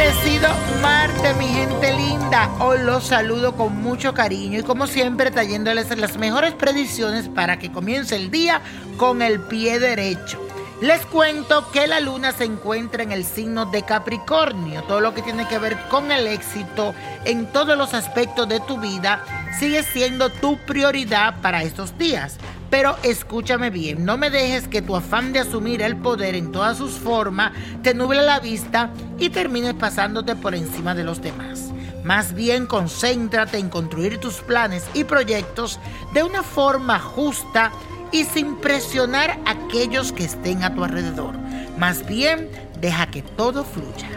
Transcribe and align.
Bendecido 0.00 0.48
Marte, 0.80 1.34
mi 1.34 1.46
gente 1.46 1.92
linda. 1.92 2.50
Hoy 2.58 2.78
los 2.84 3.04
saludo 3.04 3.54
con 3.54 3.82
mucho 3.82 4.14
cariño 4.14 4.60
y 4.60 4.62
como 4.62 4.86
siempre 4.86 5.30
trayéndoles 5.30 5.94
las 5.98 6.16
mejores 6.16 6.54
predicciones 6.54 7.28
para 7.28 7.58
que 7.58 7.70
comience 7.70 8.16
el 8.16 8.30
día 8.30 8.62
con 8.96 9.20
el 9.20 9.40
pie 9.40 9.78
derecho. 9.78 10.40
Les 10.80 11.04
cuento 11.04 11.70
que 11.70 11.86
la 11.86 12.00
luna 12.00 12.32
se 12.32 12.44
encuentra 12.44 13.02
en 13.02 13.12
el 13.12 13.26
signo 13.26 13.66
de 13.66 13.82
Capricornio, 13.82 14.82
todo 14.84 15.02
lo 15.02 15.12
que 15.12 15.20
tiene 15.20 15.46
que 15.46 15.58
ver 15.58 15.76
con 15.90 16.10
el 16.10 16.26
éxito 16.28 16.94
en 17.26 17.52
todos 17.52 17.76
los 17.76 17.92
aspectos 17.92 18.48
de 18.48 18.60
tu 18.60 18.80
vida 18.80 19.22
sigue 19.58 19.82
siendo 19.82 20.30
tu 20.30 20.56
prioridad 20.60 21.42
para 21.42 21.62
estos 21.62 21.98
días. 21.98 22.38
Pero 22.70 22.96
escúchame 23.02 23.70
bien, 23.70 24.04
no 24.04 24.16
me 24.16 24.30
dejes 24.30 24.68
que 24.68 24.80
tu 24.80 24.94
afán 24.94 25.32
de 25.32 25.40
asumir 25.40 25.82
el 25.82 25.96
poder 25.96 26.36
en 26.36 26.52
todas 26.52 26.78
sus 26.78 26.92
formas 26.92 27.52
te 27.82 27.94
nuble 27.94 28.22
la 28.22 28.38
vista 28.38 28.90
y 29.18 29.30
termines 29.30 29.74
pasándote 29.74 30.36
por 30.36 30.54
encima 30.54 30.94
de 30.94 31.02
los 31.02 31.20
demás. 31.20 31.72
Más 32.04 32.32
bien 32.32 32.66
concéntrate 32.66 33.58
en 33.58 33.68
construir 33.68 34.18
tus 34.18 34.36
planes 34.36 34.84
y 34.94 35.04
proyectos 35.04 35.80
de 36.14 36.22
una 36.22 36.42
forma 36.42 36.98
justa 37.00 37.72
y 38.12 38.24
sin 38.24 38.56
presionar 38.56 39.38
a 39.44 39.50
aquellos 39.50 40.12
que 40.12 40.24
estén 40.24 40.62
a 40.62 40.74
tu 40.74 40.84
alrededor. 40.84 41.34
Más 41.76 42.06
bien, 42.06 42.48
deja 42.80 43.06
que 43.06 43.22
todo 43.22 43.64
fluya. 43.64 44.08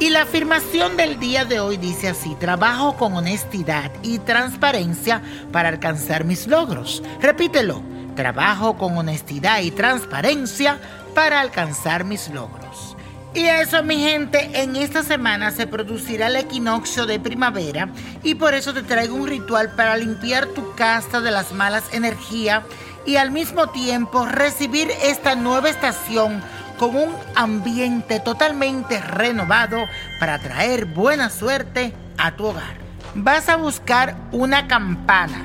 Y 0.00 0.10
la 0.10 0.22
afirmación 0.22 0.96
del 0.96 1.18
día 1.18 1.44
de 1.44 1.58
hoy 1.58 1.76
dice 1.76 2.08
así, 2.08 2.36
trabajo 2.36 2.96
con 2.96 3.14
honestidad 3.14 3.90
y 4.04 4.20
transparencia 4.20 5.22
para 5.50 5.70
alcanzar 5.70 6.22
mis 6.22 6.46
logros. 6.46 7.02
Repítelo, 7.20 7.82
trabajo 8.14 8.78
con 8.78 8.96
honestidad 8.96 9.60
y 9.60 9.72
transparencia 9.72 10.78
para 11.16 11.40
alcanzar 11.40 12.04
mis 12.04 12.28
logros. 12.28 12.96
Y 13.34 13.46
eso, 13.46 13.82
mi 13.82 13.98
gente, 13.98 14.62
en 14.62 14.76
esta 14.76 15.02
semana 15.02 15.50
se 15.50 15.66
producirá 15.66 16.28
el 16.28 16.36
equinoccio 16.36 17.04
de 17.04 17.18
primavera 17.18 17.88
y 18.22 18.36
por 18.36 18.54
eso 18.54 18.72
te 18.72 18.82
traigo 18.84 19.16
un 19.16 19.26
ritual 19.26 19.72
para 19.74 19.96
limpiar 19.96 20.46
tu 20.46 20.76
casa 20.76 21.20
de 21.20 21.32
las 21.32 21.52
malas 21.52 21.84
energías 21.92 22.62
y 23.04 23.16
al 23.16 23.32
mismo 23.32 23.68
tiempo 23.68 24.26
recibir 24.26 24.90
esta 25.02 25.34
nueva 25.34 25.70
estación 25.70 26.42
con 26.78 26.96
un 26.96 27.14
ambiente 27.34 28.20
totalmente 28.20 29.00
renovado 29.00 29.84
para 30.20 30.38
traer 30.38 30.86
buena 30.86 31.28
suerte 31.28 31.92
a 32.16 32.36
tu 32.36 32.46
hogar. 32.46 32.78
Vas 33.14 33.48
a 33.48 33.56
buscar 33.56 34.16
una 34.32 34.68
campana, 34.68 35.44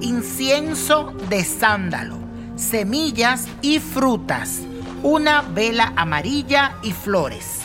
incienso 0.00 1.12
de 1.28 1.42
sándalo, 1.44 2.18
semillas 2.56 3.46
y 3.62 3.80
frutas, 3.80 4.60
una 5.02 5.42
vela 5.42 5.92
amarilla 5.96 6.76
y 6.82 6.92
flores. 6.92 7.60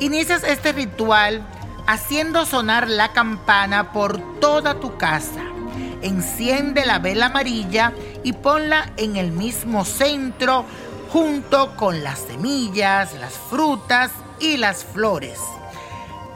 Inicias 0.00 0.42
este 0.42 0.72
ritual 0.72 1.42
haciendo 1.86 2.46
sonar 2.46 2.88
la 2.88 3.12
campana 3.12 3.92
por 3.92 4.40
toda 4.40 4.80
tu 4.80 4.96
casa 4.96 5.42
enciende 6.02 6.86
la 6.86 6.98
vela 6.98 7.26
amarilla 7.26 7.92
y 8.22 8.32
ponla 8.32 8.92
en 8.96 9.16
el 9.16 9.32
mismo 9.32 9.84
centro 9.84 10.64
junto 11.10 11.74
con 11.76 12.02
las 12.02 12.18
semillas, 12.20 13.14
las 13.18 13.34
frutas 13.34 14.10
y 14.40 14.56
las 14.56 14.84
flores. 14.84 15.38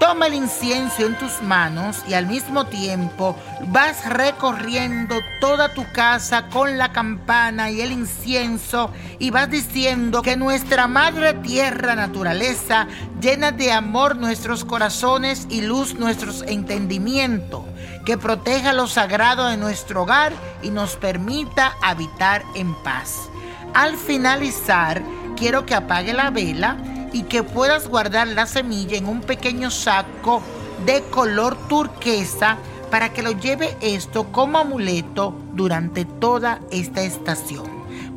Toma 0.03 0.27
el 0.27 0.35
incienso 0.35 1.07
en 1.07 1.17
tus 1.17 1.41
manos 1.43 2.03
y 2.09 2.15
al 2.15 2.27
mismo 2.27 2.67
tiempo 2.67 3.37
vas 3.69 4.05
recorriendo 4.05 5.21
toda 5.41 5.73
tu 5.75 5.85
casa 5.93 6.49
con 6.49 6.77
la 6.77 6.91
campana 6.91 7.71
y 7.71 7.83
el 7.83 7.93
incienso 7.93 8.91
y 9.21 9.31
vas 9.31 9.49
diciendo 9.49 10.21
que 10.23 10.37
nuestra 10.37 10.89
Madre 10.89 11.35
Tierra 11.35 11.95
Naturaleza 11.95 12.89
llena 13.21 13.53
de 13.53 13.71
amor 13.71 14.17
nuestros 14.17 14.65
corazones 14.65 15.47
y 15.49 15.61
luz 15.61 15.95
nuestros 15.95 16.43
entendimientos, 16.49 17.63
que 18.05 18.19
proteja 18.19 18.73
lo 18.73 18.89
sagrado 18.89 19.47
de 19.47 19.57
nuestro 19.57 20.03
hogar 20.03 20.33
y 20.65 20.71
nos 20.71 20.97
permita 20.97 21.77
habitar 21.81 22.43
en 22.57 22.75
paz. 22.83 23.29
Al 23.75 23.97
finalizar, 23.97 25.03
quiero 25.37 25.65
que 25.65 25.75
apague 25.75 26.13
la 26.13 26.31
vela 26.31 26.77
y 27.13 27.23
que 27.23 27.43
puedas 27.43 27.89
guardar 27.89 28.29
la 28.29 28.47
semilla 28.47 28.99
en 28.99 29.07
un 29.07 29.23
pequeño 29.23 29.71
saco 29.71 30.43
de 30.85 31.03
color 31.05 31.57
turquesa 31.69 32.59
para 32.91 33.15
que 33.15 33.23
lo 33.23 33.33
lleve 33.33 33.75
esto 33.81 34.25
como 34.31 34.59
amuleto 34.59 35.35
durante 35.55 36.05
toda 36.05 36.61
esta 36.71 37.03
estación, 37.03 37.65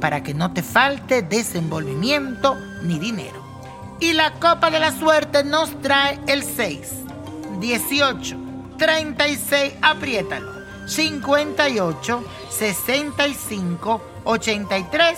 para 0.02 0.24
que 0.24 0.34
no 0.34 0.52
te 0.52 0.62
falte 0.62 1.22
desenvolvimiento 1.22 2.58
ni 2.84 3.00
dinero. 3.00 3.42
Y 4.02 4.12
la 4.12 4.32
copa 4.34 4.70
de 4.70 4.80
la 4.80 4.92
suerte 4.92 5.46
nos 5.46 5.82
trae 5.82 6.20
el 6.28 6.44
6, 6.44 6.92
18, 7.62 8.38
36, 8.78 9.74
apriétalo, 9.82 10.52
58, 10.86 12.24
65, 12.50 14.02
83 14.26 15.18